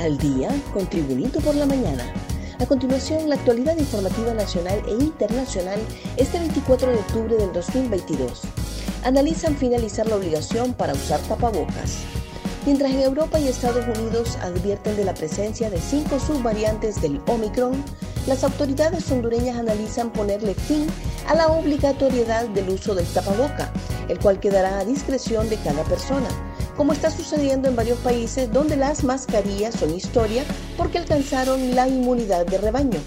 [0.00, 2.04] al día con Tribunito por la mañana.
[2.58, 5.78] A continuación, la actualidad informativa nacional e internacional
[6.16, 8.42] este 24 de octubre del 2022.
[9.04, 11.98] Analizan finalizar la obligación para usar tapabocas.
[12.66, 17.84] Mientras en Europa y Estados Unidos advierten de la presencia de cinco subvariantes del Omicron,
[18.26, 20.86] las autoridades hondureñas analizan ponerle fin
[21.28, 23.72] a la obligatoriedad del uso del tapaboca,
[24.08, 26.28] el cual quedará a discreción de cada persona
[26.80, 30.44] como está sucediendo en varios países donde las mascarillas son historia
[30.78, 32.98] porque alcanzaron la inmunidad de rebaño.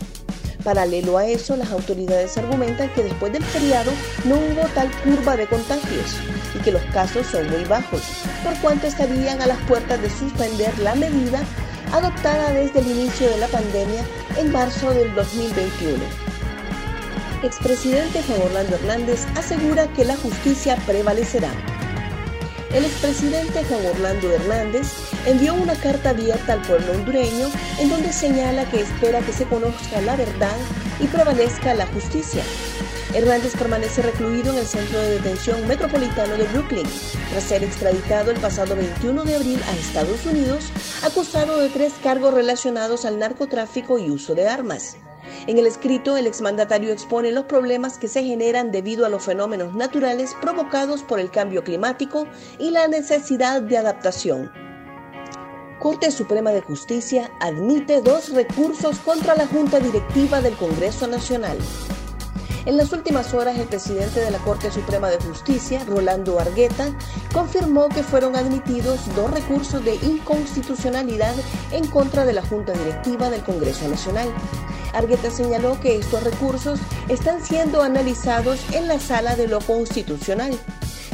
[0.63, 3.89] Paralelo a eso, las autoridades argumentan que después del feriado
[4.25, 6.17] no hubo tal curva de contagios
[6.55, 8.03] y que los casos son muy bajos,
[8.43, 11.41] por cuanto estarían a las puertas de suspender la medida
[11.93, 14.05] adoptada desde el inicio de la pandemia
[14.37, 15.97] en marzo del 2021.
[17.41, 21.49] Expresidente Juan Orlando Hernández asegura que la justicia prevalecerá
[22.73, 24.87] el expresidente Juan Orlando Hernández
[25.25, 30.01] envió una carta abierta al pueblo hondureño en donde señala que espera que se conozca
[30.01, 30.57] la verdad
[30.99, 32.43] y prevalezca la justicia.
[33.13, 36.87] Hernández permanece recluido en el centro de detención metropolitano de Brooklyn,
[37.29, 40.71] tras ser extraditado el pasado 21 de abril a Estados Unidos,
[41.03, 44.97] acusado de tres cargos relacionados al narcotráfico y uso de armas.
[45.47, 49.73] En el escrito, el exmandatario expone los problemas que se generan debido a los fenómenos
[49.73, 52.27] naturales provocados por el cambio climático
[52.59, 54.51] y la necesidad de adaptación.
[55.79, 61.57] Corte Suprema de Justicia admite dos recursos contra la Junta Directiva del Congreso Nacional.
[62.65, 66.97] En las últimas horas, el presidente de la Corte Suprema de Justicia, Rolando Argueta,
[67.33, 71.35] confirmó que fueron admitidos dos recursos de inconstitucionalidad
[71.73, 74.29] en contra de la Junta Directiva del Congreso Nacional.
[74.93, 80.57] Argueta señaló que estos recursos están siendo analizados en la sala de lo constitucional.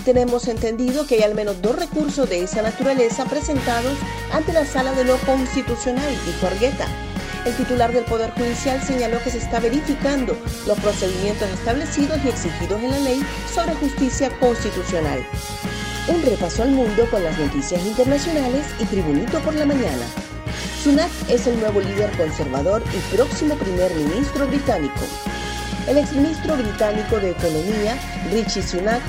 [0.04, 3.98] Tenemos entendido que hay al menos dos recursos de esa naturaleza presentados
[4.32, 6.88] ante la sala de lo constitucional, dijo Argueta.
[7.46, 10.38] El titular del Poder Judicial señaló que se está verificando
[10.68, 13.22] los procedimientos establecidos y exigidos en la ley
[13.54, 15.26] sobre justicia constitucional.
[16.08, 20.06] Un repaso al mundo con las noticias internacionales y Tribunito por la mañana.
[20.84, 25.02] Sunak es el nuevo líder conservador y próximo primer ministro británico.
[25.88, 28.00] El exministro británico de Economía,
[28.32, 29.02] Richie Sunak,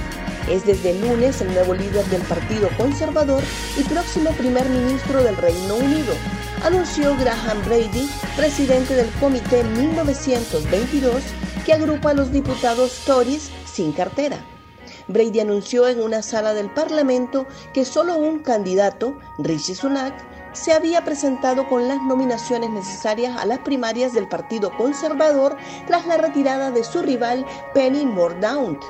[0.49, 3.41] es desde el lunes el nuevo líder del Partido Conservador
[3.79, 6.13] y próximo primer ministro del Reino Unido,
[6.65, 11.23] anunció Graham Brady, presidente del Comité 1922,
[11.65, 14.45] que agrupa a los diputados Tories sin cartera.
[15.07, 20.15] Brady anunció en una sala del Parlamento que solo un candidato, Richie Sunak,
[20.53, 25.57] se había presentado con las nominaciones necesarias a las primarias del Partido Conservador
[25.87, 28.83] tras la retirada de su rival Penny Mordaunt.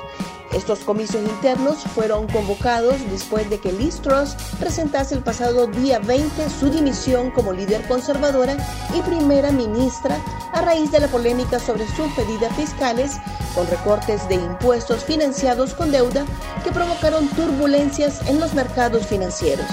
[0.52, 6.50] Estos comicios internos fueron convocados después de que Liz Truss presentase el pasado día 20
[6.50, 8.56] su dimisión como líder conservadora
[8.92, 10.18] y primera ministra
[10.52, 13.18] a raíz de la polémica sobre sus pedidas fiscales
[13.54, 16.24] con recortes de impuestos financiados con deuda
[16.64, 19.68] que provocaron turbulencias en los mercados financieros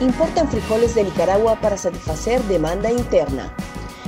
[0.00, 3.52] importan frijoles de Nicaragua para satisfacer demanda interna.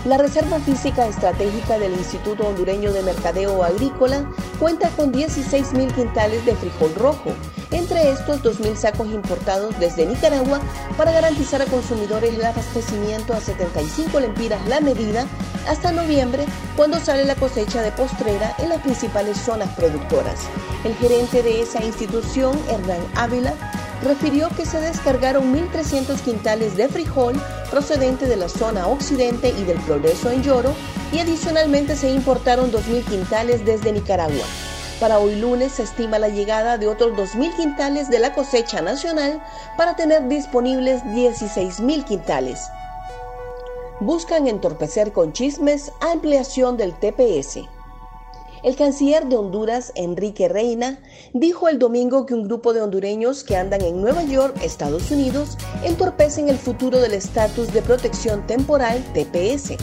[0.04, 6.54] La Reserva Física Estratégica del Instituto Hondureño de Mercadeo Agrícola cuenta con 16.000 quintales de
[6.54, 7.32] frijol rojo,
[7.72, 10.60] entre estos 2.000 sacos importados desde Nicaragua
[10.96, 15.26] para garantizar a consumidores el abastecimiento a 75 lempiras la medida
[15.68, 16.46] hasta noviembre,
[16.76, 20.40] cuando sale la cosecha de postrera en las principales zonas productoras.
[20.84, 23.52] El gerente de esa institución, Hernán Ávila,
[24.02, 27.34] refirió que se descargaron 1.300 quintales de frijol
[27.70, 30.74] procedente de la zona occidente y del progreso en Lloro
[31.12, 34.44] y adicionalmente se importaron 2.000 quintales desde Nicaragua.
[35.00, 39.42] Para hoy lunes se estima la llegada de otros 2.000 quintales de la cosecha nacional
[39.76, 42.68] para tener disponibles 16.000 quintales.
[44.00, 47.77] Buscan entorpecer con chismes ampliación del TPS.
[48.64, 50.98] El canciller de Honduras, Enrique Reina,
[51.32, 55.56] dijo el domingo que un grupo de hondureños que andan en Nueva York, Estados Unidos,
[55.84, 59.76] entorpecen el futuro del estatus de protección temporal TPS.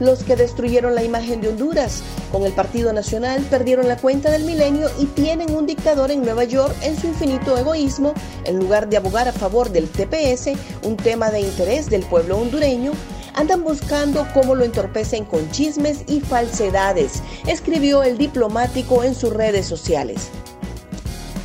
[0.00, 2.02] Los que destruyeron la imagen de Honduras
[2.32, 6.44] con el Partido Nacional perdieron la cuenta del milenio y tienen un dictador en Nueva
[6.44, 8.14] York en su infinito egoísmo,
[8.44, 10.50] en lugar de abogar a favor del TPS,
[10.82, 12.92] un tema de interés del pueblo hondureño,
[13.34, 19.66] andan buscando cómo lo entorpecen con chismes y falsedades, escribió el diplomático en sus redes
[19.66, 20.30] sociales.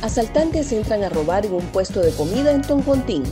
[0.02, 3.24] Asaltantes entran a robar en un puesto de comida en Toncontín.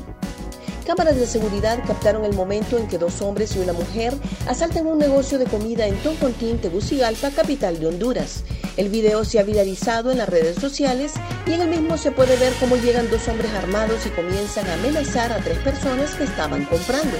[0.86, 4.14] Cámaras de seguridad captaron el momento en que dos hombres y una mujer
[4.46, 8.44] asaltan un negocio de comida en Toncontín, Tegucigalpa, capital de Honduras.
[8.78, 11.14] El video se ha viralizado en las redes sociales
[11.46, 14.74] y en el mismo se puede ver cómo llegan dos hombres armados y comienzan a
[14.74, 17.16] amenazar a tres personas que estaban comprando.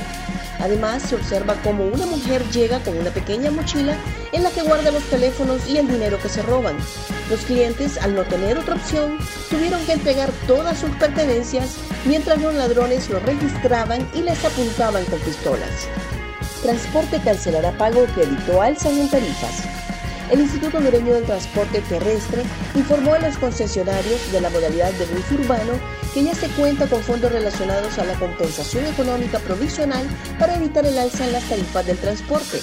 [0.60, 3.96] Además, se observa cómo una mujer llega con una pequeña mochila
[4.30, 6.76] en la que guarda los teléfonos y el dinero que se roban.
[7.28, 9.18] Los clientes, al no tener otra opción,
[9.50, 15.18] tuvieron que entregar todas sus pertenencias mientras los ladrones lo registraban y les apuntaban con
[15.18, 15.88] pistolas.
[16.62, 19.64] Transporte cancelará pago que editó alzan en tarifas.
[20.30, 22.42] El Instituto Hondureño del Transporte Terrestre
[22.74, 25.72] informó a los concesionarios de la modalidad de bus urbano
[26.12, 30.06] que ya se cuenta con fondos relacionados a la compensación económica provisional
[30.38, 32.60] para evitar el alza en las tarifas del transporte.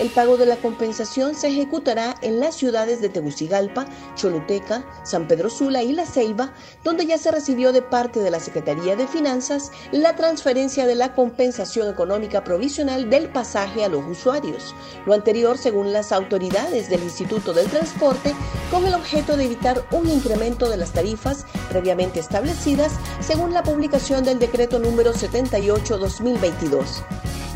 [0.00, 3.86] El pago de la compensación se ejecutará en las ciudades de Tegucigalpa,
[4.16, 6.52] Choluteca, San Pedro Sula y La Ceiba,
[6.82, 11.14] donde ya se recibió de parte de la Secretaría de Finanzas la transferencia de la
[11.14, 14.74] compensación económica provisional del pasaje a los usuarios.
[15.06, 18.34] Lo anterior, según las autoridades del Instituto del Transporte,
[18.72, 24.24] con el objeto de evitar un incremento de las tarifas previamente establecidas según la publicación
[24.24, 27.04] del decreto número 78-2022.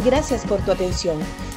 [0.05, 1.19] Gracias por tu atención.